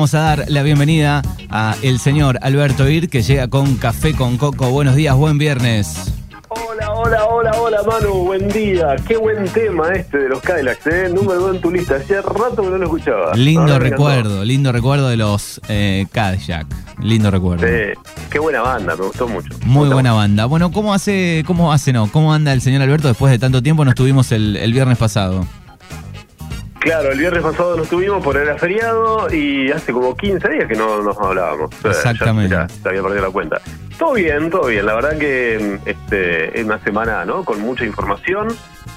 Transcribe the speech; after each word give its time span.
vamos 0.00 0.14
a 0.14 0.20
dar 0.20 0.44
la 0.48 0.62
bienvenida 0.62 1.20
a 1.50 1.76
el 1.82 1.98
señor 1.98 2.38
Alberto 2.40 2.88
Ir, 2.88 3.10
que 3.10 3.20
llega 3.20 3.48
con 3.48 3.76
Café 3.76 4.14
con 4.14 4.38
Coco. 4.38 4.70
Buenos 4.70 4.96
días, 4.96 5.14
buen 5.14 5.36
viernes. 5.36 6.14
Hola, 6.48 6.94
hola, 6.94 7.26
hola, 7.26 7.50
hola, 7.60 7.82
Manu, 7.86 8.24
buen 8.24 8.48
día. 8.48 8.96
Qué 9.06 9.18
buen 9.18 9.44
tema 9.48 9.90
este 9.92 10.16
de 10.16 10.30
los 10.30 10.40
Cadillacs, 10.40 10.86
¿eh? 10.86 11.10
Número 11.14 11.44
uno 11.44 11.54
en 11.54 11.60
tu 11.60 11.70
lista. 11.70 11.96
Hacía 11.96 12.22
rato 12.22 12.62
que 12.62 12.70
no 12.70 12.78
lo 12.78 12.84
escuchaba. 12.84 13.34
Lindo 13.34 13.60
Ahora 13.60 13.78
recuerdo, 13.78 14.42
lindo 14.42 14.72
recuerdo 14.72 15.06
de 15.10 15.18
los 15.18 15.60
eh, 15.68 16.06
Cadillac. 16.10 16.66
Lindo 17.02 17.30
recuerdo. 17.30 17.66
Sí, 17.66 17.92
qué 18.30 18.38
buena 18.38 18.62
banda, 18.62 18.96
me 18.96 19.04
gustó 19.04 19.28
mucho. 19.28 19.54
Muy 19.66 19.90
buena 19.90 20.14
banda. 20.14 20.46
Bueno, 20.46 20.72
¿cómo 20.72 20.94
hace, 20.94 21.44
cómo 21.46 21.74
hace, 21.74 21.92
no? 21.92 22.10
¿Cómo 22.10 22.32
anda 22.32 22.54
el 22.54 22.62
señor 22.62 22.80
Alberto 22.80 23.06
después 23.06 23.30
de 23.30 23.38
tanto 23.38 23.62
tiempo? 23.62 23.84
Nos 23.84 23.96
tuvimos 23.96 24.32
el, 24.32 24.56
el 24.56 24.72
viernes 24.72 24.96
pasado. 24.96 25.44
Claro, 26.80 27.12
el 27.12 27.18
viernes 27.18 27.42
pasado 27.42 27.76
nos 27.76 27.88
tuvimos 27.88 28.24
por 28.24 28.38
era 28.38 28.56
feriado 28.56 29.32
y 29.32 29.70
hace 29.70 29.92
como 29.92 30.16
15 30.16 30.48
días 30.48 30.66
que 30.66 30.74
no 30.74 31.02
nos 31.02 31.16
hablábamos. 31.18 31.70
Exactamente. 31.84 32.54
Ya, 32.54 32.66
ya 32.66 32.74
se 32.74 32.88
había 32.88 33.02
perdido 33.02 33.22
la 33.22 33.30
cuenta. 33.30 33.60
Todo 33.98 34.14
bien, 34.14 34.48
todo 34.48 34.66
bien. 34.66 34.86
La 34.86 34.94
verdad 34.94 35.18
que 35.18 35.78
este, 35.84 36.58
es 36.58 36.64
una 36.64 36.82
semana 36.82 37.26
¿no? 37.26 37.44
con 37.44 37.60
mucha 37.60 37.84
información, 37.84 38.48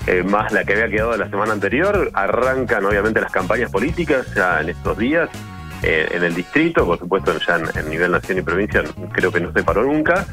eh, 0.07 0.23
más 0.23 0.53
la 0.53 0.63
que 0.63 0.73
había 0.73 0.87
quedado 0.87 1.11
de 1.11 1.17
la 1.17 1.29
semana 1.29 1.51
anterior. 1.51 2.09
Arrancan 2.13 2.85
obviamente 2.85 3.19
las 3.19 3.33
campañas 3.33 3.69
políticas 3.69 4.33
ya 4.33 4.61
en 4.61 4.69
estos 4.69 4.97
días. 4.97 5.29
eh, 5.83 6.07
en 6.11 6.23
el 6.23 6.33
distrito, 6.33 6.85
por 6.85 6.97
supuesto 6.97 7.37
ya 7.45 7.57
en, 7.57 7.65
en 7.77 7.89
nivel 7.89 8.11
nación 8.11 8.37
y 8.37 8.41
provincia 8.41 8.81
creo 9.11 9.29
que 9.29 9.41
no 9.41 9.51
se 9.51 9.61
paró 9.63 9.83
nunca. 9.83 10.25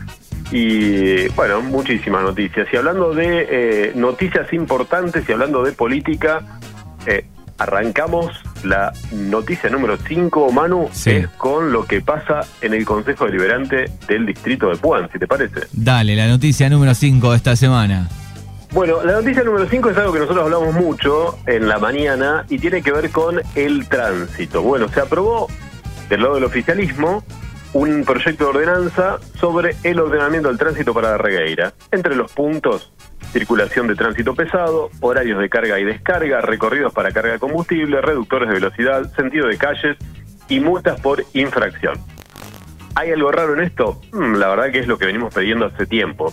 Y 0.53 1.29
bueno, 1.31 1.61
muchísimas 1.63 2.23
noticias. 2.23 2.69
Y 2.73 2.77
hablando 2.77 3.13
de 3.13 3.49
eh, 3.51 3.93
noticias 3.97 4.53
importantes 4.53 5.29
y 5.29 5.33
hablando 5.33 5.65
de 5.65 5.73
política, 5.73 6.43
eh, 7.07 7.25
arrancamos 7.61 8.33
la 8.65 8.93
noticia 9.13 9.71
número 9.71 9.97
5, 9.97 10.51
Manu, 10.51 10.89
Sí. 10.93 11.11
es 11.11 11.29
con 11.29 11.73
lo 11.73 11.85
que 11.85 12.01
pasa 12.01 12.41
en 12.63 12.75
el 12.75 12.85
Consejo 12.85 13.27
Deliberante 13.27 13.91
del 14.09 14.27
Distrito 14.27 14.69
de 14.71 14.77
Puan, 14.77 15.09
si 15.13 15.19
te 15.19 15.27
parece. 15.27 15.61
Dale, 15.73 16.17
la 16.17 16.27
noticia 16.27 16.69
número 16.69 16.95
5 16.95 17.31
de 17.31 17.37
esta 17.37 17.55
semana. 17.57 18.09
Bueno, 18.73 19.03
la 19.05 19.13
noticia 19.13 19.43
número 19.43 19.67
5 19.69 19.91
es 19.91 19.97
algo 19.99 20.13
que 20.13 20.21
nosotros 20.21 20.45
hablamos 20.45 20.75
mucho 20.75 21.39
en 21.47 21.69
la 21.69 21.79
mañana 21.79 22.45
y 22.49 22.59
tiene 22.59 22.83
que 22.83 22.93
ver 22.93 23.11
con 23.11 23.41
el 23.55 23.87
tránsito. 23.89 24.63
Bueno, 24.63 24.89
se 24.89 25.01
aprobó 25.01 25.49
del 26.09 26.23
lado 26.23 26.37
del 26.37 26.45
oficialismo 26.45 27.23
un 27.73 28.05
proyecto 28.05 28.45
de 28.45 28.51
ordenanza 28.59 29.19
sobre 29.39 29.77
el 29.85 30.01
ordenamiento 30.01 30.49
del 30.49 30.59
tránsito 30.59 30.95
para 30.95 31.11
la 31.13 31.19
regueira. 31.19 31.73
Entre 31.93 32.15
los 32.17 32.33
puntos, 32.33 32.93
circulación 33.33 33.87
de 33.87 33.95
tránsito 33.95 34.35
pesado, 34.35 34.91
horarios 35.01 35.41
de 35.41 35.49
carga 35.49 35.79
y 35.79 35.85
descarga, 35.85 36.41
recorridos 36.41 36.93
para 36.93 37.13
carga 37.13 37.33
de 37.33 37.39
combustible, 37.39 38.01
reductores 38.01 38.49
de 38.49 38.55
velocidad, 38.55 39.11
sentido 39.15 39.47
de 39.47 39.57
calles 39.57 39.97
y 40.49 40.61
multas 40.61 41.01
por 41.01 41.25
infracción. 41.33 41.95
¿Hay 42.95 43.13
algo 43.13 43.31
raro 43.31 43.55
en 43.55 43.61
esto? 43.61 44.01
Mm, 44.13 44.35
la 44.35 44.49
verdad 44.49 44.71
que 44.71 44.81
es 44.81 44.87
lo 44.87 44.99
que 44.99 45.07
venimos 45.07 45.33
pidiendo 45.33 45.67
hace 45.67 45.87
tiempo. 45.87 46.33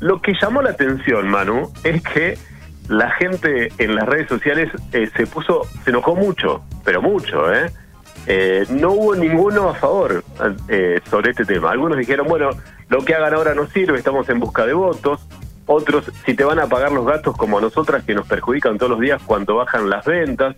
Lo 0.00 0.20
que 0.22 0.34
llamó 0.40 0.62
la 0.62 0.70
atención, 0.70 1.28
Manu, 1.28 1.72
es 1.84 2.02
que 2.02 2.38
la 2.88 3.10
gente 3.10 3.72
en 3.78 3.94
las 3.94 4.06
redes 4.06 4.28
sociales 4.28 4.70
eh, 4.92 5.10
se 5.16 5.26
puso, 5.26 5.62
se 5.84 5.90
enojó 5.90 6.14
mucho, 6.14 6.62
pero 6.84 7.02
mucho, 7.02 7.52
¿eh? 7.52 7.70
Eh, 8.28 8.66
no 8.70 8.90
hubo 8.92 9.14
ninguno 9.14 9.68
a 9.68 9.74
favor 9.74 10.24
eh, 10.68 11.00
sobre 11.08 11.30
este 11.30 11.44
tema. 11.44 11.70
Algunos 11.70 11.96
dijeron, 11.96 12.26
bueno, 12.26 12.50
lo 12.88 13.04
que 13.04 13.14
hagan 13.14 13.34
ahora 13.34 13.54
no 13.54 13.66
sirve, 13.66 13.98
estamos 13.98 14.28
en 14.28 14.40
busca 14.40 14.66
de 14.66 14.74
votos. 14.74 15.26
Otros, 15.66 16.04
si 16.24 16.34
te 16.34 16.44
van 16.44 16.60
a 16.60 16.66
pagar 16.68 16.92
los 16.92 17.04
gastos 17.04 17.36
como 17.36 17.58
a 17.58 17.60
nosotras 17.60 18.04
que 18.04 18.14
nos 18.14 18.26
perjudican 18.26 18.78
todos 18.78 18.90
los 18.90 19.00
días 19.00 19.20
cuando 19.26 19.56
bajan 19.56 19.90
las 19.90 20.04
ventas. 20.04 20.56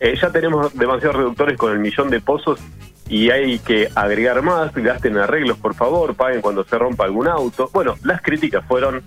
Eh, 0.00 0.16
ya 0.20 0.30
tenemos 0.30 0.74
demasiados 0.74 1.16
reductores 1.16 1.56
con 1.58 1.72
el 1.72 1.78
millón 1.78 2.10
de 2.10 2.20
pozos 2.20 2.60
y 3.08 3.30
hay 3.30 3.58
que 3.60 3.88
agregar 3.94 4.42
más, 4.42 4.72
gasten 4.74 5.12
en 5.16 5.22
arreglos 5.22 5.56
por 5.58 5.74
favor, 5.74 6.14
paguen 6.14 6.40
cuando 6.40 6.64
se 6.64 6.76
rompa 6.78 7.04
algún 7.04 7.26
auto. 7.28 7.70
Bueno, 7.72 7.94
las 8.04 8.20
críticas 8.22 8.64
fueron 8.66 9.02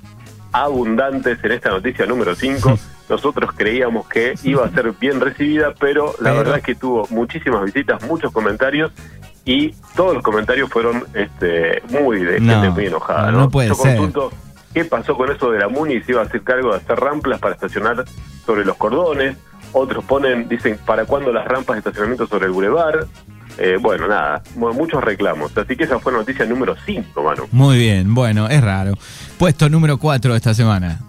abundantes 0.52 1.38
en 1.44 1.52
esta 1.52 1.70
noticia 1.70 2.06
número 2.06 2.36
5. 2.36 2.78
Nosotros 3.10 3.52
creíamos 3.56 4.08
que 4.08 4.36
iba 4.44 4.66
a 4.66 4.70
ser 4.72 4.92
bien 5.00 5.20
recibida, 5.20 5.74
pero 5.80 6.14
la 6.20 6.32
verdad 6.34 6.58
es 6.58 6.64
que 6.64 6.76
tuvo 6.76 7.08
muchísimas 7.10 7.64
visitas, 7.66 8.02
muchos 8.04 8.32
comentarios 8.32 8.92
y 9.46 9.74
todos 9.96 10.14
los 10.14 10.24
comentarios 10.24 10.70
fueron 10.70 11.04
este, 11.14 11.82
muy 11.90 12.20
de 12.24 12.40
No, 12.40 12.54
gente 12.54 12.70
muy 12.70 12.86
enojada. 12.86 13.32
no 13.32 13.40
¿no? 13.40 13.50
puede 13.50 13.70
Yo 13.70 13.76
ser. 13.76 13.98
consulto 13.98 14.32
qué 14.74 14.86
pasó 14.86 15.16
con 15.16 15.32
eso 15.32 15.52
de 15.52 15.60
la 15.60 15.68
MUNI, 15.68 16.02
si 16.02 16.12
iba 16.12 16.22
a 16.22 16.26
hacer 16.26 16.42
cargo 16.44 16.72
de 16.72 16.78
hacer 16.78 17.00
ramplas 17.00 17.40
para 17.40 17.56
estacionar 17.56 18.04
sobre 18.46 18.66
los 18.66 18.76
cordones. 18.78 19.38
Otros 19.74 20.04
ponen, 20.04 20.50
dicen, 20.50 20.78
¿para 20.86 21.06
cuándo 21.06 21.32
las 21.32 21.46
rampas 21.48 21.76
de 21.76 21.80
estacionamiento 21.80 22.28
sobre 22.28 22.48
el 22.48 22.52
bulevar? 22.52 23.06
Eh, 23.58 23.78
bueno, 23.80 24.08
nada, 24.08 24.42
mu- 24.56 24.74
muchos 24.74 25.04
reclamos. 25.04 25.58
Así 25.58 25.76
que 25.76 25.84
esa 25.86 26.00
fue 26.00 26.12
la 26.12 26.20
noticia 26.20 26.46
número 26.46 26.76
5, 26.86 27.24
Manu. 27.24 27.48
Muy 27.52 27.78
bien, 27.78 28.14
bueno, 28.14 28.48
es 28.50 28.62
raro. 28.62 28.94
Puesto 29.38 29.70
número 29.70 29.98
4 29.98 30.32
de 30.32 30.38
esta 30.38 30.54
semana. 30.54 31.00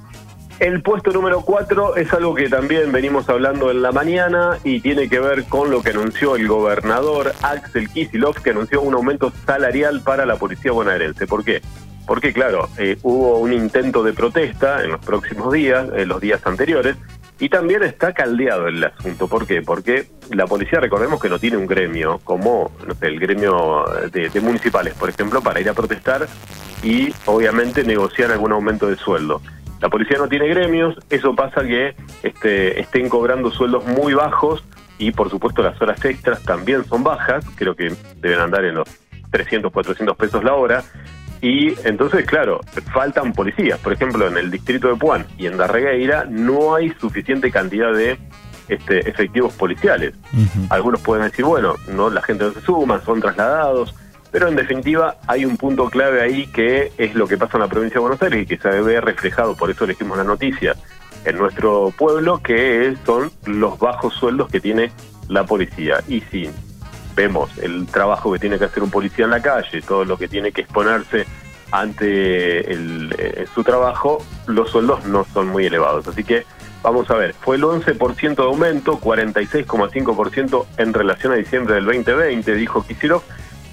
El 0.61 0.81
puesto 0.83 1.11
número 1.11 1.41
4 1.41 1.97
es 1.97 2.13
algo 2.13 2.35
que 2.37 2.49
también 2.49 2.93
venimos 2.93 3.29
hablando 3.29 3.73
en 3.73 3.83
la 3.83 3.91
mañana 3.91 4.59
y 4.63 4.79
tiene 4.81 5.09
que 5.09 5.19
ver 5.19 5.45
con 5.45 5.71
lo 5.73 5.83
que 5.83 5.91
anunció 5.91 6.37
el 6.37 6.47
gobernador 6.47 7.33
Axel 7.43 7.89
Kisilov, 7.89 8.41
que 8.43 8.51
anunció 8.51 8.81
un 8.81 8.95
aumento 8.95 9.33
salarial 9.45 10.03
para 10.03 10.25
la 10.25 10.37
policía 10.37 10.71
bonaerense. 10.71 11.27
¿Por 11.27 11.43
qué? 11.45 11.63
Porque, 12.07 12.33
claro, 12.33 12.69
eh, 12.79 12.99
hubo 13.03 13.39
un 13.39 13.53
intento 13.53 14.03
de 14.03 14.13
protesta 14.13 14.83
en 14.83 14.93
los 14.93 15.05
próximos 15.05 15.53
días, 15.53 15.87
en 15.95 16.09
los 16.09 16.21
días 16.21 16.45
anteriores, 16.47 16.97
y 17.39 17.49
también 17.49 17.83
está 17.83 18.13
caldeado 18.13 18.69
el 18.69 18.85
asunto. 18.85 19.29
¿Por 19.29 19.47
qué? 19.47 19.63
Porque 19.63 20.07
la 20.31 20.47
policía, 20.47 20.81
recordemos 20.81 21.21
que 21.21 21.29
no 21.29 21.39
tiene 21.39 21.57
un 21.57 21.67
gremio, 21.67 22.21
como 22.25 22.71
no 22.87 22.95
sé, 22.95 23.07
el 23.07 23.19
gremio 23.19 23.85
de, 24.13 24.29
de 24.29 24.41
municipales, 24.41 24.95
por 24.95 25.09
ejemplo, 25.09 25.41
para 25.43 25.61
ir 25.61 25.69
a 25.69 25.75
protestar 25.75 26.27
y 26.83 27.13
obviamente 27.27 27.85
negociar 27.85 28.31
algún 28.31 28.53
aumento 28.53 28.89
de 28.89 28.97
sueldo. 28.97 29.41
La 29.81 29.89
policía 29.89 30.17
no 30.19 30.29
tiene 30.29 30.47
gremios, 30.47 30.97
eso 31.11 31.35
pasa 31.35 31.63
que 31.63 31.97
este, 32.23 32.81
estén 32.81 33.09
cobrando 33.09 33.51
sueldos 33.51 33.85
muy 33.85 34.15
bajos 34.15 34.65
y 34.97 35.11
por 35.11 35.29
supuesto 35.29 35.63
las 35.63 35.81
horas 35.83 36.05
extras 36.05 36.41
también 36.45 36.85
son 36.85 37.03
bajas, 37.03 37.45
creo 37.57 37.75
que 37.75 37.93
deben 38.21 38.39
andar 38.39 38.65
en 38.65 38.77
los 38.77 38.89
300, 39.33 39.73
400 39.73 40.17
pesos 40.17 40.45
la 40.45 40.55
hora. 40.55 40.85
Y 41.43 41.75
entonces, 41.85 42.25
claro, 42.25 42.61
faltan 42.95 43.33
policías. 43.33 43.79
Por 43.81 43.93
ejemplo, 43.93 44.29
en 44.29 44.39
el 44.39 44.51
distrito 44.51 44.89
de 44.89 44.95
Puan 44.95 45.27
y 45.37 45.47
en 45.47 45.57
Darregueira 45.57 46.25
no 46.31 46.77
hay 46.77 46.91
suficiente 47.01 47.51
cantidad 47.51 47.93
de 47.93 48.17
este, 48.69 49.11
efectivos 49.11 49.53
policiales. 49.55 50.15
Algunos 50.71 51.01
pueden 51.01 51.25
decir, 51.25 51.45
bueno, 51.45 51.75
no 51.89 52.11
la 52.11 52.23
gente 52.23 52.45
no 52.45 52.53
se 52.53 52.61
suma, 52.61 53.01
son 53.05 53.21
trasladados, 53.21 53.93
pero 54.31 54.47
en 54.47 54.55
definitiva 54.55 55.17
hay 55.27 55.45
un 55.45 55.57
punto 55.57 55.91
clave 55.91 56.23
ahí 56.23 56.47
que 56.47 56.93
es 56.97 57.15
lo 57.17 57.27
que 57.27 57.37
pasa 57.37 57.57
en 57.57 57.63
la 57.63 57.69
provincia 57.69 57.95
de 57.97 58.01
Buenos 58.01 58.23
Aires 58.23 58.43
y 58.43 58.47
que 58.47 58.59
se 58.59 58.69
ve 58.81 59.01
reflejado, 59.01 59.57
por 59.57 59.69
eso 59.69 59.85
elegimos 59.85 60.17
la 60.17 60.25
noticia, 60.25 60.77
en 61.25 61.39
nuestro 61.39 61.93
pueblo, 61.99 62.41
que 62.41 62.97
son 63.05 63.33
los 63.47 63.79
bajos 63.81 64.15
sueldos 64.15 64.49
que 64.49 64.61
tiene 64.61 64.93
la 65.29 65.45
policía. 65.45 66.03
Y 66.07 66.21
si 66.23 66.49
vemos 67.15 67.57
el 67.59 67.87
trabajo 67.87 68.33
que 68.33 68.39
tiene 68.39 68.59
que 68.59 68.65
hacer 68.65 68.83
un 68.83 68.91
policía 68.91 69.25
en 69.25 69.31
la 69.31 69.43
calle, 69.43 69.83
todo 69.83 70.05
lo 70.05 70.17
que 70.17 70.29
tiene 70.29 70.53
que 70.53 70.63
exponerse 70.63 71.27
ante 71.73 72.71
el, 72.71 73.15
eh, 73.19 73.47
su 73.53 73.65
trabajo, 73.65 74.23
los 74.47 74.71
sueldos 74.71 75.05
no 75.07 75.25
son 75.33 75.49
muy 75.49 75.67
elevados. 75.67 76.07
Así 76.07 76.23
que 76.23 76.45
vamos 76.83 77.11
a 77.11 77.15
ver, 77.15 77.35
fue 77.35 77.57
el 77.57 77.63
11% 77.63 78.37
de 78.37 78.43
aumento, 78.43 79.01
46,5% 79.01 80.67
en 80.77 80.93
relación 80.93 81.33
a 81.33 81.37
diciembre 81.37 81.77
del 81.77 81.87
2020, 81.87 82.55
dijo 82.55 82.85
Kicillof. 82.87 83.25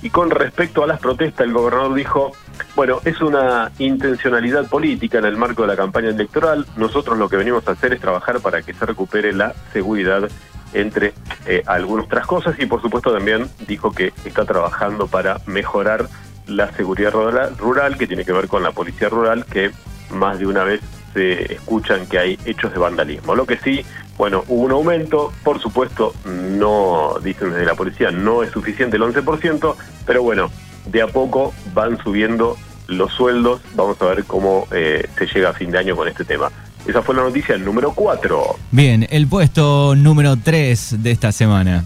Y 0.01 0.11
con 0.11 0.29
respecto 0.29 0.81
a 0.81 0.87
las 0.87 1.01
protestas, 1.01 1.45
el 1.45 1.51
gobernador 1.51 1.93
dijo, 1.93 2.31
bueno, 2.73 3.01
es 3.03 3.19
una 3.19 3.69
intencionalidad 3.79 4.69
política 4.69 5.17
en 5.17 5.25
el 5.25 5.35
marco 5.35 5.63
de 5.63 5.67
la 5.67 5.75
campaña 5.75 6.07
electoral. 6.07 6.65
Nosotros 6.77 7.17
lo 7.17 7.27
que 7.27 7.35
venimos 7.35 7.67
a 7.67 7.71
hacer 7.71 7.93
es 7.93 7.99
trabajar 7.99 8.39
para 8.39 8.61
que 8.61 8.73
se 8.73 8.85
recupere 8.85 9.33
la 9.33 9.53
seguridad 9.73 10.29
entre 10.73 11.13
eh, 11.45 11.63
algunas 11.65 12.05
otras 12.05 12.25
cosas 12.27 12.55
y 12.59 12.65
por 12.65 12.81
supuesto 12.81 13.11
también 13.11 13.49
dijo 13.67 13.91
que 13.91 14.13
está 14.25 14.45
trabajando 14.45 15.07
para 15.07 15.39
mejorar 15.45 16.07
la 16.47 16.71
seguridad 16.73 17.13
rural, 17.57 17.97
que 17.97 18.07
tiene 18.07 18.25
que 18.25 18.33
ver 18.33 18.47
con 18.47 18.63
la 18.63 18.71
policía 18.71 19.09
rural, 19.09 19.45
que 19.45 19.71
más 20.11 20.39
de 20.39 20.47
una 20.47 20.63
vez 20.63 20.81
se 21.13 21.53
escuchan 21.53 22.07
que 22.07 22.19
hay 22.19 22.39
hechos 22.45 22.71
de 22.71 22.79
vandalismo. 22.79 23.35
Lo 23.35 23.45
que 23.45 23.57
sí, 23.57 23.85
bueno, 24.17 24.43
hubo 24.47 24.63
un 24.63 24.71
aumento, 24.71 25.31
por 25.43 25.59
supuesto, 25.61 26.13
no, 26.25 27.15
dicen 27.23 27.51
desde 27.51 27.65
la 27.65 27.75
policía, 27.75 28.11
no 28.11 28.43
es 28.43 28.51
suficiente 28.51 28.97
el 28.97 29.03
11%, 29.03 29.75
pero 30.05 30.23
bueno, 30.23 30.49
de 30.85 31.01
a 31.01 31.07
poco 31.07 31.53
van 31.73 31.97
subiendo 32.03 32.57
los 32.87 33.13
sueldos, 33.13 33.61
vamos 33.75 34.01
a 34.01 34.05
ver 34.05 34.23
cómo 34.25 34.67
eh, 34.71 35.07
se 35.17 35.27
llega 35.27 35.49
a 35.49 35.53
fin 35.53 35.71
de 35.71 35.77
año 35.77 35.95
con 35.95 36.07
este 36.07 36.25
tema. 36.25 36.51
Esa 36.87 37.01
fue 37.01 37.15
la 37.15 37.23
noticia 37.23 37.57
número 37.57 37.91
4. 37.93 38.55
Bien, 38.71 39.07
el 39.09 39.27
puesto 39.27 39.95
número 39.95 40.37
3 40.37 41.03
de 41.03 41.11
esta 41.11 41.31
semana. 41.31 41.83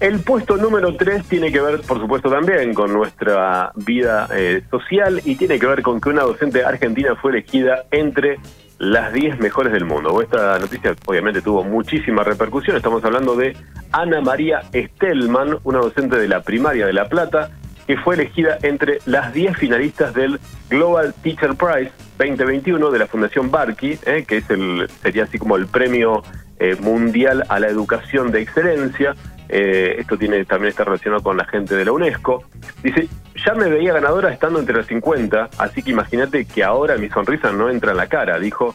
El 0.00 0.20
puesto 0.20 0.56
número 0.56 0.96
3 0.96 1.24
tiene 1.26 1.52
que 1.52 1.60
ver, 1.60 1.80
por 1.82 2.00
supuesto, 2.00 2.28
también 2.28 2.74
con 2.74 2.92
nuestra 2.92 3.70
vida 3.76 4.28
eh, 4.34 4.62
social 4.68 5.20
y 5.24 5.36
tiene 5.36 5.60
que 5.60 5.66
ver 5.66 5.82
con 5.82 6.00
que 6.00 6.08
una 6.08 6.22
docente 6.22 6.64
argentina 6.64 7.14
fue 7.14 7.30
elegida 7.30 7.84
entre 7.92 8.38
las 8.78 9.12
10 9.12 9.38
mejores 9.38 9.72
del 9.72 9.84
mundo. 9.84 10.20
Esta 10.20 10.58
noticia 10.58 10.96
obviamente 11.06 11.40
tuvo 11.40 11.62
muchísima 11.62 12.24
repercusión. 12.24 12.76
Estamos 12.76 13.04
hablando 13.04 13.36
de 13.36 13.56
Ana 13.92 14.20
María 14.20 14.62
Stelman, 14.74 15.58
una 15.62 15.78
docente 15.78 16.18
de 16.18 16.26
la 16.26 16.42
primaria 16.42 16.84
de 16.84 16.92
La 16.92 17.08
Plata, 17.08 17.50
que 17.86 17.96
fue 17.96 18.14
elegida 18.14 18.58
entre 18.62 18.98
las 19.06 19.32
10 19.32 19.56
finalistas 19.56 20.14
del 20.14 20.40
Global 20.70 21.14
Teacher 21.22 21.54
Prize 21.54 21.90
2021 22.18 22.90
de 22.90 22.98
la 22.98 23.06
Fundación 23.06 23.50
Barky, 23.50 23.98
eh, 24.06 24.24
que 24.26 24.38
es 24.38 24.50
el, 24.50 24.88
sería 25.02 25.24
así 25.24 25.38
como 25.38 25.56
el 25.56 25.66
premio 25.66 26.22
eh, 26.58 26.76
mundial 26.80 27.44
a 27.48 27.58
la 27.58 27.68
educación 27.68 28.30
de 28.30 28.42
excelencia. 28.42 29.16
Eh, 29.54 29.96
esto 29.98 30.16
tiene 30.16 30.44
también 30.46 30.70
está 30.70 30.82
relacionado 30.82 31.22
con 31.22 31.36
la 31.36 31.44
gente 31.44 31.76
de 31.76 31.84
la 31.84 31.92
UNESCO. 31.92 32.42
Dice, 32.82 33.06
ya 33.44 33.54
me 33.54 33.68
veía 33.68 33.92
ganadora 33.92 34.32
estando 34.32 34.58
entre 34.58 34.74
las 34.74 34.86
50, 34.86 35.50
así 35.58 35.82
que 35.82 35.90
imagínate 35.90 36.46
que 36.46 36.64
ahora 36.64 36.96
mi 36.96 37.10
sonrisa 37.10 37.52
no 37.52 37.68
entra 37.68 37.90
en 37.90 37.98
la 37.98 38.06
cara, 38.06 38.38
dijo 38.38 38.74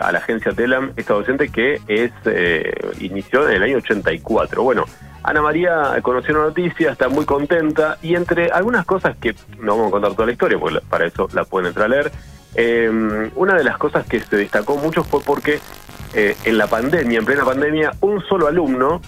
a 0.00 0.12
la 0.12 0.18
agencia 0.18 0.52
Telam 0.52 0.92
esta 0.96 1.14
docente 1.14 1.48
que 1.48 1.80
es 1.88 2.12
inició 3.00 3.48
en 3.48 3.56
el 3.56 3.62
año 3.64 3.78
84. 3.78 4.62
Bueno, 4.62 4.84
Ana 5.24 5.42
María 5.42 5.98
conoció 6.02 6.34
la 6.34 6.44
noticia, 6.44 6.92
está 6.92 7.08
muy 7.08 7.24
contenta 7.24 7.98
y 8.02 8.14
entre 8.14 8.50
algunas 8.50 8.84
cosas 8.84 9.16
que 9.16 9.34
no 9.58 9.76
vamos 9.76 9.88
a 9.88 9.90
contar 9.92 10.12
toda 10.12 10.26
la 10.26 10.32
historia, 10.32 10.58
porque 10.58 10.80
para 10.88 11.06
eso 11.06 11.28
la 11.32 11.44
pueden 11.44 11.68
entrar 11.68 11.86
a 11.86 11.88
leer, 11.88 12.12
eh, 12.54 13.30
una 13.34 13.54
de 13.54 13.64
las 13.64 13.78
cosas 13.78 14.06
que 14.06 14.20
se 14.20 14.36
destacó 14.36 14.76
mucho 14.76 15.02
fue 15.02 15.20
porque 15.22 15.60
eh, 16.14 16.36
en 16.44 16.58
la 16.58 16.66
pandemia, 16.66 17.18
en 17.18 17.24
plena 17.24 17.44
pandemia, 17.44 17.92
un 18.00 18.22
solo 18.26 18.46
alumno 18.46 19.00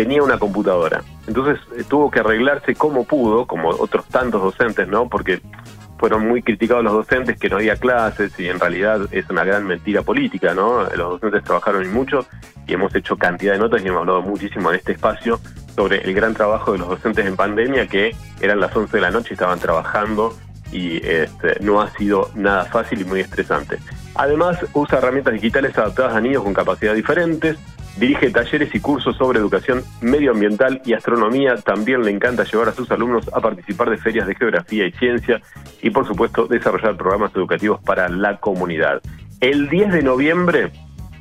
tenía 0.00 0.22
una 0.22 0.38
computadora. 0.38 1.02
Entonces 1.26 1.58
eh, 1.76 1.84
tuvo 1.86 2.10
que 2.10 2.20
arreglarse 2.20 2.74
como 2.74 3.04
pudo, 3.04 3.46
como 3.46 3.68
otros 3.68 4.06
tantos 4.06 4.42
docentes, 4.42 4.88
¿no? 4.88 5.10
Porque 5.10 5.42
fueron 5.98 6.26
muy 6.26 6.42
criticados 6.42 6.82
los 6.82 6.94
docentes 6.94 7.38
que 7.38 7.50
no 7.50 7.56
había 7.56 7.76
clases 7.76 8.32
y 8.40 8.48
en 8.48 8.58
realidad 8.58 9.02
es 9.10 9.28
una 9.28 9.44
gran 9.44 9.66
mentira 9.66 10.00
política, 10.00 10.54
¿no? 10.54 10.84
Los 10.84 11.20
docentes 11.20 11.44
trabajaron 11.44 11.92
mucho 11.92 12.24
y 12.66 12.72
hemos 12.72 12.94
hecho 12.94 13.18
cantidad 13.18 13.52
de 13.52 13.58
notas 13.58 13.82
y 13.82 13.88
hemos 13.88 14.00
hablado 14.00 14.22
muchísimo 14.22 14.70
en 14.70 14.76
este 14.76 14.92
espacio 14.92 15.38
sobre 15.76 15.98
el 15.98 16.14
gran 16.14 16.32
trabajo 16.32 16.72
de 16.72 16.78
los 16.78 16.88
docentes 16.88 17.26
en 17.26 17.36
pandemia 17.36 17.86
que 17.86 18.16
eran 18.40 18.58
las 18.58 18.74
11 18.74 18.96
de 18.96 19.00
la 19.02 19.10
noche 19.10 19.28
y 19.30 19.32
estaban 19.34 19.58
trabajando 19.58 20.34
y 20.72 21.06
este, 21.06 21.58
no 21.60 21.82
ha 21.82 21.90
sido 21.90 22.30
nada 22.34 22.64
fácil 22.64 23.02
y 23.02 23.04
muy 23.04 23.20
estresante. 23.20 23.76
Además, 24.14 24.56
usa 24.72 24.96
herramientas 24.96 25.34
digitales 25.34 25.76
adaptadas 25.76 26.14
a 26.14 26.22
niños 26.22 26.42
con 26.42 26.54
capacidades 26.54 26.96
diferentes, 26.96 27.58
dirige 28.00 28.30
talleres 28.30 28.74
y 28.74 28.80
cursos 28.80 29.14
sobre 29.16 29.38
educación 29.38 29.84
medioambiental 30.00 30.80
y 30.86 30.94
astronomía, 30.94 31.56
también 31.56 32.02
le 32.02 32.10
encanta 32.10 32.44
llevar 32.44 32.70
a 32.70 32.72
sus 32.72 32.90
alumnos 32.90 33.28
a 33.32 33.40
participar 33.40 33.90
de 33.90 33.98
ferias 33.98 34.26
de 34.26 34.34
geografía 34.34 34.86
y 34.86 34.92
ciencia 34.92 35.42
y 35.82 35.90
por 35.90 36.06
supuesto 36.06 36.46
desarrollar 36.46 36.96
programas 36.96 37.30
educativos 37.36 37.78
para 37.82 38.08
la 38.08 38.38
comunidad. 38.38 39.02
El 39.40 39.68
10 39.68 39.92
de 39.92 40.02
noviembre 40.02 40.72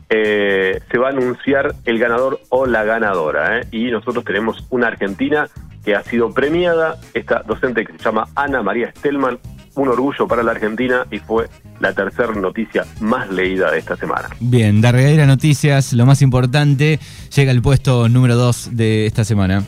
eh, 0.09 0.79
se 0.89 0.97
va 0.97 1.07
a 1.07 1.11
anunciar 1.11 1.75
el 1.83 1.99
ganador 1.99 2.39
o 2.47 2.65
la 2.65 2.85
ganadora. 2.85 3.59
¿eh? 3.59 3.67
Y 3.71 3.91
nosotros 3.91 4.23
tenemos 4.23 4.65
una 4.69 4.87
argentina 4.87 5.49
que 5.83 5.95
ha 5.95 6.03
sido 6.03 6.33
premiada, 6.33 6.97
esta 7.13 7.43
docente 7.43 7.85
que 7.85 7.91
se 7.93 7.99
llama 7.99 8.27
Ana 8.35 8.63
María 8.63 8.91
Stelman, 8.91 9.37
un 9.79 9.89
orgullo 9.89 10.27
para 10.27 10.43
la 10.43 10.51
Argentina 10.51 11.07
y 11.11 11.19
fue 11.19 11.47
la 11.79 11.93
tercera 11.93 12.33
noticia 12.33 12.85
más 12.99 13.31
leída 13.31 13.71
de 13.71 13.79
esta 13.79 13.95
semana. 13.95 14.27
Bien, 14.39 14.81
Darreira 14.81 15.25
Noticias, 15.25 15.93
lo 15.93 16.05
más 16.05 16.21
importante, 16.21 16.99
llega 17.35 17.51
el 17.51 17.61
puesto 17.61 18.09
número 18.09 18.35
2 18.35 18.71
de 18.73 19.05
esta 19.05 19.23
semana. 19.23 19.63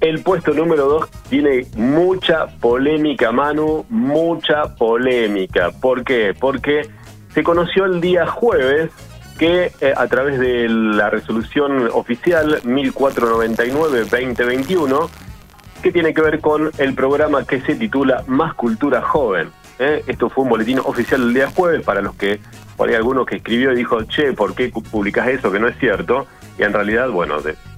El 0.00 0.22
puesto 0.22 0.54
número 0.54 0.86
2 0.86 1.08
tiene 1.28 1.66
mucha 1.76 2.46
polémica, 2.46 3.32
Manu, 3.32 3.84
mucha 3.90 4.76
polémica. 4.76 5.72
¿Por 5.72 6.04
qué? 6.04 6.34
Porque 6.38 6.88
se 7.34 7.42
conoció 7.42 7.84
el 7.84 8.00
día 8.00 8.26
jueves 8.26 8.90
que 9.38 9.72
eh, 9.80 9.92
a 9.96 10.06
través 10.06 10.38
de 10.38 10.68
la 10.68 11.10
resolución 11.10 11.88
oficial 11.92 12.62
1499-2021, 12.62 15.08
que 15.80 15.92
tiene 15.92 16.14
que 16.14 16.20
ver 16.20 16.40
con 16.40 16.70
el 16.78 16.94
programa 16.94 17.44
que 17.44 17.60
se 17.62 17.74
titula 17.74 18.22
Más 18.26 18.54
Cultura 18.54 19.02
Joven. 19.02 19.48
¿eh? 19.78 20.02
Esto 20.06 20.28
fue 20.28 20.44
un 20.44 20.50
boletín 20.50 20.78
oficial 20.78 21.22
el 21.22 21.34
día 21.34 21.48
jueves 21.48 21.82
para 21.84 22.00
los 22.02 22.14
que, 22.14 22.40
por 22.76 22.88
ahí 22.88 22.94
alguno 22.94 23.24
que 23.24 23.36
escribió 23.36 23.72
y 23.72 23.76
dijo, 23.76 24.02
che, 24.04 24.32
¿por 24.32 24.54
qué 24.54 24.68
publicas 24.68 25.28
eso 25.28 25.50
que 25.50 25.58
no 25.58 25.68
es 25.68 25.78
cierto? 25.78 26.26
Y 26.58 26.62
en 26.62 26.72
realidad, 26.72 27.08
bueno, 27.08 27.36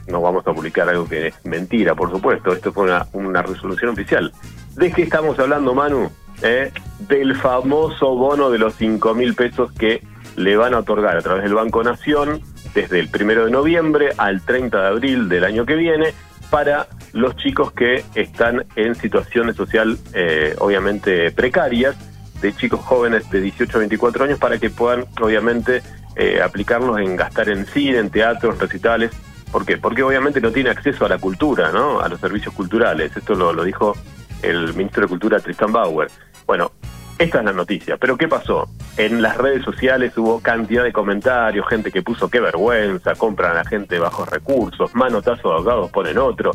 no 0.08 0.20
vamos 0.20 0.46
a 0.46 0.52
publicar 0.52 0.88
algo 0.88 1.08
que 1.08 1.28
es 1.28 1.34
mentira, 1.44 1.94
por 1.94 2.10
supuesto. 2.10 2.52
Esto 2.52 2.72
fue 2.72 2.84
una, 2.84 3.06
una 3.12 3.42
resolución 3.42 3.90
oficial. 3.90 4.32
¿De 4.74 4.90
qué 4.90 5.02
estamos 5.02 5.38
hablando, 5.38 5.74
Manu? 5.74 6.10
¿Eh? 6.42 6.72
Del 7.08 7.36
famoso 7.36 8.16
bono 8.16 8.50
de 8.50 8.58
los 8.58 8.74
5 8.74 9.14
mil 9.14 9.34
pesos 9.34 9.70
que 9.72 10.02
le 10.36 10.56
van 10.56 10.74
a 10.74 10.78
otorgar 10.78 11.16
a 11.16 11.22
través 11.22 11.44
del 11.44 11.54
Banco 11.54 11.82
Nación 11.84 12.40
desde 12.74 12.98
el 12.98 13.08
primero 13.08 13.44
de 13.44 13.50
noviembre 13.50 14.10
al 14.16 14.40
30 14.40 14.80
de 14.80 14.88
abril 14.88 15.28
del 15.28 15.44
año 15.44 15.66
que 15.66 15.76
viene 15.76 16.14
para 16.50 16.86
los 17.12 17.36
chicos 17.36 17.72
que 17.72 18.04
están 18.14 18.64
en 18.76 18.94
situaciones 18.94 19.56
social 19.56 19.98
eh, 20.14 20.54
obviamente 20.58 21.30
precarias, 21.30 21.96
de 22.40 22.54
chicos 22.54 22.80
jóvenes 22.80 23.30
de 23.30 23.40
18 23.40 23.76
a 23.76 23.78
24 23.80 24.24
años 24.24 24.38
para 24.38 24.58
que 24.58 24.68
puedan 24.68 25.04
obviamente 25.20 25.82
eh, 26.16 26.40
aplicarlos 26.42 26.98
en 26.98 27.16
gastar 27.16 27.48
en 27.48 27.66
cine, 27.66 27.98
en 27.98 28.10
teatros, 28.10 28.58
recitales. 28.58 29.12
¿Por 29.50 29.64
qué? 29.64 29.76
Porque 29.76 30.02
obviamente 30.02 30.40
no 30.40 30.50
tiene 30.50 30.70
acceso 30.70 31.06
a 31.06 31.08
la 31.08 31.18
cultura, 31.18 31.70
¿no? 31.70 32.00
A 32.00 32.08
los 32.08 32.18
servicios 32.20 32.54
culturales. 32.54 33.16
Esto 33.16 33.34
lo, 33.34 33.52
lo 33.52 33.64
dijo 33.64 33.94
el 34.42 34.74
ministro 34.74 35.02
de 35.02 35.08
Cultura 35.08 35.38
Tristan 35.38 35.72
Bauer. 35.72 36.10
Bueno, 36.46 36.72
esta 37.18 37.38
es 37.38 37.44
la 37.44 37.52
noticia. 37.52 37.96
Pero 37.96 38.16
¿qué 38.16 38.26
pasó? 38.26 38.68
En 38.96 39.22
las 39.22 39.36
redes 39.36 39.64
sociales 39.64 40.16
hubo 40.16 40.40
cantidad 40.40 40.82
de 40.82 40.92
comentarios, 40.92 41.66
gente 41.68 41.92
que 41.92 42.02
puso 42.02 42.28
qué 42.28 42.40
vergüenza, 42.40 43.14
compran 43.14 43.52
a 43.52 43.54
la 43.54 43.64
gente 43.64 43.98
bajos 43.98 44.28
recursos, 44.28 44.94
manotazo 44.94 45.48
de 45.48 45.54
abogados 45.54 45.90
ponen 45.90 46.18
otro, 46.18 46.52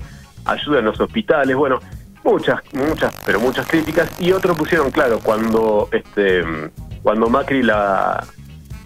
ayuda 0.48 0.80
en 0.80 0.86
los 0.86 1.00
hospitales, 1.00 1.56
bueno, 1.56 1.80
muchas, 2.24 2.62
muchas, 2.74 3.14
pero 3.26 3.40
muchas 3.40 3.68
críticas. 3.68 4.10
Y 4.20 4.32
otros 4.32 4.58
pusieron, 4.58 4.92
claro, 4.92 5.20
cuando 5.24 5.90
este 5.92 6.44
cuando 7.04 7.30
Macri 7.30 7.64
la, 7.64 8.26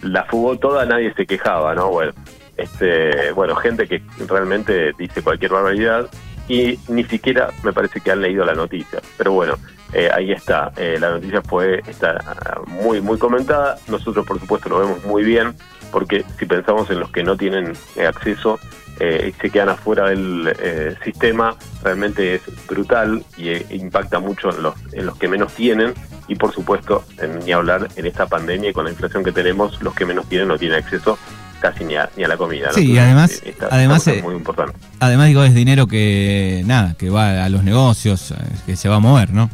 la 0.01 0.23
fugó 0.25 0.57
toda, 0.57 0.85
nadie 0.85 1.13
se 1.15 1.25
quejaba, 1.25 1.73
¿no? 1.73 1.89
Bueno, 1.89 2.13
este, 2.57 3.31
bueno, 3.31 3.55
gente 3.55 3.87
que 3.87 4.01
realmente 4.27 4.93
dice 4.97 5.23
cualquier 5.23 5.51
barbaridad 5.51 6.07
y 6.47 6.77
ni 6.87 7.03
siquiera 7.05 7.49
me 7.63 7.73
parece 7.73 8.01
que 8.01 8.11
han 8.11 8.21
leído 8.21 8.45
la 8.45 8.53
noticia. 8.53 8.99
Pero 9.17 9.31
bueno, 9.31 9.55
eh, 9.93 10.09
ahí 10.13 10.31
está, 10.31 10.71
eh, 10.77 10.97
la 10.99 11.11
noticia 11.11 11.41
fue 11.41 11.81
está 11.87 12.19
muy 12.67 13.01
muy 13.01 13.17
comentada. 13.17 13.77
Nosotros 13.87 14.25
por 14.25 14.39
supuesto 14.39 14.69
lo 14.69 14.79
vemos 14.79 15.03
muy 15.05 15.23
bien 15.23 15.55
porque 15.91 16.23
si 16.37 16.45
pensamos 16.45 16.89
en 16.89 16.99
los 16.99 17.11
que 17.11 17.23
no 17.23 17.35
tienen 17.35 17.73
acceso 18.07 18.59
y 19.01 19.31
se 19.41 19.49
quedan 19.49 19.69
afuera 19.69 20.09
del 20.09 20.55
sistema, 21.03 21.55
realmente 21.83 22.35
es 22.35 22.41
brutal 22.67 23.23
y 23.37 23.51
impacta 23.75 24.19
mucho 24.19 24.55
en 24.55 24.63
los, 24.63 24.75
en 24.93 25.05
los 25.05 25.17
que 25.17 25.27
menos 25.27 25.53
tienen 25.53 25.93
y 26.27 26.35
por 26.35 26.53
supuesto, 26.53 27.03
ni 27.43 27.51
hablar 27.51 27.87
en 27.95 28.05
esta 28.05 28.25
pandemia 28.25 28.69
y 28.69 28.73
con 28.73 28.85
la 28.85 28.91
inflación 28.91 29.23
que 29.23 29.31
tenemos, 29.31 29.81
los 29.81 29.93
que 29.93 30.05
menos 30.05 30.27
tienen 30.27 30.47
no 30.47 30.57
tienen 30.57 30.77
acceso 30.77 31.17
casi 31.59 31.83
ni 31.83 31.95
a, 31.95 32.09
ni 32.17 32.23
a 32.23 32.27
la 32.27 32.37
comida. 32.37 32.71
Sí, 32.73 32.93
y 32.93 32.97
además, 32.97 33.41
además 33.69 34.07
es 34.07 34.23
muy 34.23 34.35
importante. 34.35 34.73
Además 34.99 35.27
digo 35.27 35.43
es 35.43 35.53
dinero 35.53 35.87
que 35.87 36.63
nada, 36.65 36.95
que 36.97 37.09
va 37.09 37.45
a 37.45 37.49
los 37.49 37.63
negocios, 37.63 38.33
que 38.65 38.75
se 38.75 38.89
va 38.89 38.95
a 38.95 38.99
mover, 38.99 39.31
¿no? 39.31 39.49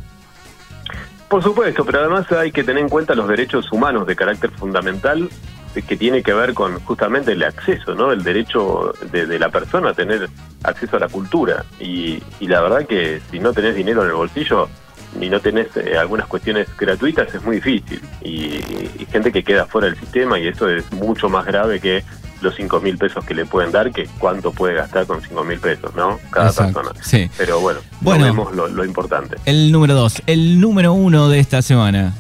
Por 1.30 1.44
supuesto, 1.44 1.84
pero 1.84 2.00
además 2.00 2.32
hay 2.32 2.52
que 2.52 2.64
tener 2.64 2.82
en 2.82 2.90
cuenta 2.90 3.14
los 3.14 3.28
derechos 3.28 3.72
humanos 3.72 4.08
de 4.08 4.16
carácter 4.16 4.50
fundamental 4.52 5.30
que 5.84 5.98
tiene 5.98 6.24
que 6.24 6.34
ver 6.34 6.54
con 6.54 6.80
justamente 6.82 7.34
el 7.34 7.44
acceso, 7.44 7.96
¿no? 7.96 8.12
El 8.12 8.24
derecho 8.24 8.94
de, 9.12 9.40
la 9.40 9.50
persona 9.50 9.90
a 9.90 9.94
tener 9.94 10.30
acceso 10.64 10.98
a 10.98 11.00
la 11.00 11.08
cultura. 11.08 11.66
Y, 11.80 12.22
la 12.42 12.62
verdad 12.62 12.86
que 12.86 13.22
si 13.30 13.40
no 13.40 13.54
tenés 13.54 13.76
dinero 13.76 14.04
en 14.04 14.10
el 14.10 14.16
bolsillo 14.16 14.70
y 15.20 15.30
no 15.30 15.40
tenés 15.40 15.68
eh, 15.78 15.98
algunas 15.98 16.28
cuestiones 16.28 16.68
gratuitas 16.78 17.34
es 17.34 17.44
muy 17.44 17.58
difícil. 17.58 18.02
Y, 18.22 18.58
y, 19.00 19.08
gente 19.12 19.32
que 19.32 19.44
queda 19.44 19.66
fuera 19.66 19.88
del 19.88 19.98
sistema 20.00 20.40
y 20.40 20.48
eso 20.48 20.70
es 20.70 20.92
mucho 20.94 21.30
más 21.30 21.46
grave 21.46 21.80
que 21.80 22.04
los 22.42 22.56
5 22.56 22.80
mil 22.82 22.98
pesos 22.98 23.26
que 23.26 23.34
le 23.34 23.46
pueden 23.46 23.72
dar, 23.72 23.92
que 23.92 24.08
cuánto 24.20 24.52
puede 24.52 24.76
gastar 24.76 25.06
con 25.06 25.22
5 25.22 25.44
mil 25.44 25.60
pesos, 25.60 25.94
¿no? 25.96 26.20
Cada 26.30 26.52
persona. 26.52 26.92
Sí. 27.02 27.30
Pero 27.38 27.60
bueno, 27.60 27.80
bueno 28.02 28.26
vemos 28.26 28.54
lo, 28.54 28.86
importante. 28.86 29.38
El 29.46 29.72
número 29.72 29.96
2, 29.96 30.24
el 30.28 30.60
número 30.60 30.94
1 30.94 31.30
de 31.30 31.40
esta 31.40 31.62
semana. 31.62 32.14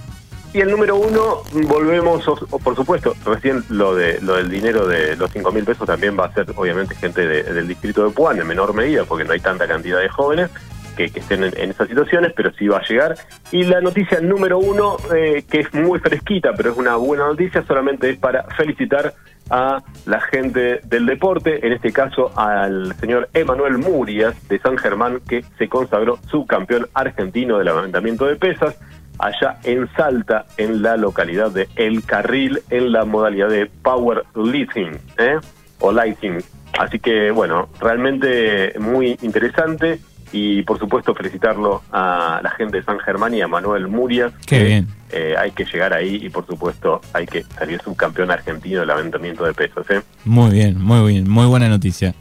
Y 0.54 0.62
el 0.62 0.72
número 0.72 0.96
uno, 0.96 1.44
volvemos, 1.68 2.24
por 2.64 2.76
supuesto, 2.76 3.14
recién 3.26 3.64
lo 3.70 3.94
de 3.94 4.20
lo 4.22 4.36
del 4.36 4.50
dinero 4.50 4.88
de 4.88 5.16
los 5.16 5.32
5 5.32 5.52
mil 5.52 5.66
pesos 5.66 5.86
también 5.86 6.18
va 6.18 6.26
a 6.26 6.34
ser, 6.34 6.48
obviamente, 6.56 6.96
gente 6.96 7.28
del 7.28 7.68
distrito 7.68 8.06
de 8.06 8.12
Puan, 8.12 8.40
en 8.40 8.48
menor 8.48 8.74
medida, 8.74 9.04
porque 9.04 9.26
no 9.26 9.34
hay 9.34 9.40
tanta 9.40 9.68
cantidad 9.68 10.00
de 10.00 10.10
jóvenes 10.10 10.50
que, 10.98 11.06
estén 11.06 11.44
en, 11.44 11.70
esas 11.70 11.88
situaciones, 11.88 12.34
pero 12.36 12.52
sí 12.54 12.68
va 12.68 12.80
a 12.80 12.88
llegar. 12.88 13.16
Y 13.52 13.64
la 13.64 13.80
noticia 13.80 14.20
número 14.20 14.58
uno, 14.58 14.98
eh, 15.16 15.44
que 15.50 15.60
es 15.60 15.74
muy 15.74 16.00
fresquita, 16.00 16.54
pero 16.54 16.72
es 16.72 16.78
una 16.78 16.96
buena 16.96 17.28
noticia, 17.28 17.64
solamente 17.66 18.10
es 18.10 18.18
para 18.18 18.44
felicitar 18.56 19.14
a 19.50 19.82
la 20.06 20.20
gente 20.20 20.82
del 20.84 21.06
deporte, 21.06 21.66
en 21.66 21.72
este 21.72 21.94
caso 21.94 22.38
al 22.38 22.94
señor 23.00 23.30
Emanuel 23.34 23.78
Murias 23.78 24.36
de 24.50 24.60
San 24.60 24.78
Germán, 24.78 25.22
que 25.28 25.46
se 25.58 25.70
consagró 25.70 26.20
subcampeón 26.30 26.88
argentino 26.94 27.58
del 27.58 27.66
levantamiento 27.66 28.26
de 28.26 28.36
pesas. 28.36 28.78
Allá 29.20 29.60
en 29.64 29.90
Salta, 29.96 30.46
en 30.58 30.82
la 30.82 30.98
localidad 30.98 31.52
de 31.52 31.68
El 31.76 32.04
Carril, 32.04 32.62
en 32.70 32.92
la 32.92 33.06
modalidad 33.06 33.50
de 33.50 33.66
Power 33.66 34.24
Lifting, 34.36 35.00
¿eh? 35.18 35.38
o 35.80 35.92
Lighting. 35.92 36.38
Así 36.78 37.00
que, 37.00 37.32
bueno, 37.32 37.70
realmente 37.80 38.74
muy 38.80 39.18
interesante 39.22 40.00
y 40.32 40.62
por 40.64 40.78
supuesto 40.78 41.16
felicitarlo 41.16 41.82
a 41.92 42.42
la 42.44 42.50
gente 42.52 42.78
de 42.78 42.84
San 42.84 43.00
Germán 43.00 43.34
y 43.34 43.42
a 43.42 43.48
Manuel 43.48 43.88
Murias. 43.88 44.34
Qué 44.46 44.64
bien. 44.64 44.88
Eh, 45.12 45.36
hay 45.38 45.52
que 45.52 45.64
llegar 45.64 45.94
ahí 45.94 46.20
y 46.22 46.30
por 46.30 46.46
supuesto 46.46 47.00
hay 47.14 47.26
que 47.26 47.44
salir 47.44 47.82
subcampeón 47.82 48.30
argentino 48.30 48.80
del 48.80 48.90
levantamiento 48.90 49.46
de 49.46 49.54
pesos. 49.54 49.90
¿eh? 49.90 50.02
Muy 50.26 50.52
bien, 50.52 50.82
muy 50.82 51.14
bien, 51.14 51.30
muy 51.30 51.46
buena 51.46 51.70
noticia. 51.70 52.14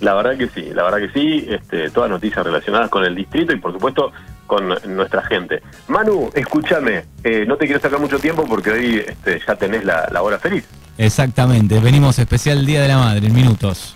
La 0.00 0.14
verdad 0.14 0.36
que 0.36 0.48
sí, 0.48 0.70
la 0.72 0.84
verdad 0.84 0.98
que 0.98 1.10
sí, 1.10 1.46
este, 1.48 1.90
todas 1.90 2.10
noticias 2.10 2.44
relacionadas 2.44 2.90
con 2.90 3.04
el 3.04 3.14
distrito 3.14 3.52
y 3.52 3.56
por 3.56 3.72
supuesto 3.72 4.12
con 4.46 4.68
nuestra 4.68 5.22
gente. 5.22 5.62
Manu, 5.88 6.30
escúchame, 6.34 7.04
eh, 7.22 7.44
no 7.46 7.56
te 7.56 7.66
quiero 7.66 7.80
sacar 7.80 7.98
mucho 7.98 8.18
tiempo 8.18 8.44
porque 8.46 8.70
hoy 8.70 9.04
este, 9.06 9.40
ya 9.46 9.54
tenés 9.56 9.84
la, 9.84 10.08
la 10.12 10.22
hora 10.22 10.38
feliz. 10.38 10.64
Exactamente, 10.98 11.80
venimos 11.80 12.18
especial 12.18 12.64
Día 12.64 12.82
de 12.82 12.88
la 12.88 12.98
Madre, 12.98 13.26
en 13.26 13.34
minutos. 13.34 13.94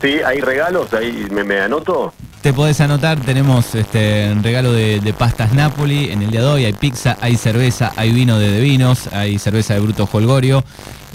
Sí, 0.00 0.20
hay 0.24 0.40
regalos, 0.40 0.92
ahí 0.94 1.26
me, 1.30 1.42
me 1.42 1.60
anoto. 1.60 2.12
Te 2.40 2.52
podés 2.52 2.80
anotar, 2.80 3.18
tenemos 3.18 3.74
este 3.74 4.32
regalo 4.42 4.72
de, 4.72 5.00
de 5.00 5.12
pastas 5.12 5.52
Napoli 5.52 6.10
en 6.12 6.22
el 6.22 6.30
día 6.30 6.42
de 6.42 6.46
hoy, 6.46 6.64
hay 6.66 6.72
pizza, 6.72 7.16
hay 7.20 7.36
cerveza, 7.36 7.92
hay 7.96 8.12
vino 8.12 8.38
de, 8.38 8.48
de 8.52 8.60
vinos, 8.60 9.08
hay 9.12 9.40
cerveza 9.40 9.74
de 9.74 9.80
Bruto 9.80 10.08
Holgorio 10.10 10.62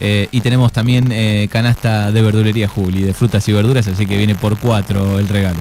eh, 0.01 0.27
y 0.31 0.41
tenemos 0.41 0.73
también 0.73 1.13
eh, 1.13 1.47
canasta 1.49 2.11
de 2.11 2.21
verdulería 2.21 2.67
Juli, 2.67 3.03
de 3.03 3.13
frutas 3.13 3.47
y 3.47 3.53
verduras, 3.53 3.87
así 3.87 4.05
que 4.05 4.17
viene 4.17 4.35
por 4.35 4.59
cuatro 4.59 5.17
el 5.17 5.29
regalo. 5.29 5.59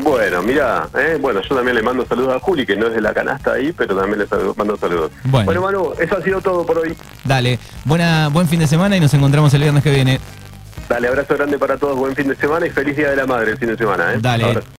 Bueno, 0.00 0.42
mira, 0.42 0.88
eh, 0.98 1.18
bueno, 1.20 1.40
yo 1.42 1.54
también 1.54 1.76
le 1.76 1.82
mando 1.82 2.06
saludos 2.06 2.34
a 2.36 2.40
Juli, 2.40 2.64
que 2.64 2.76
no 2.76 2.86
es 2.86 2.94
de 2.94 3.00
la 3.02 3.12
canasta 3.12 3.52
ahí, 3.52 3.72
pero 3.72 3.94
también 3.94 4.20
le 4.20 4.26
saludo- 4.26 4.54
mando 4.56 4.76
saludos. 4.78 5.10
Bueno. 5.24 5.60
Manu, 5.60 5.92
eso 6.00 6.16
ha 6.16 6.22
sido 6.22 6.40
todo 6.40 6.64
por 6.64 6.78
hoy. 6.78 6.96
Dale, 7.24 7.58
buena, 7.84 8.28
buen 8.28 8.48
fin 8.48 8.58
de 8.60 8.66
semana 8.66 8.96
y 8.96 9.00
nos 9.00 9.12
encontramos 9.12 9.52
el 9.54 9.60
viernes 9.62 9.82
que 9.82 9.90
viene. 9.90 10.18
Dale, 10.88 11.08
abrazo 11.08 11.34
grande 11.36 11.58
para 11.58 11.76
todos, 11.76 11.96
buen 11.96 12.14
fin 12.16 12.28
de 12.28 12.36
semana 12.36 12.66
y 12.66 12.70
feliz 12.70 12.96
Día 12.96 13.10
de 13.10 13.16
la 13.16 13.26
Madre 13.26 13.52
el 13.52 13.58
fin 13.58 13.68
de 13.68 13.76
semana. 13.76 14.14
¿eh? 14.14 14.18
Dale. 14.20 14.44
Abrazo. 14.44 14.66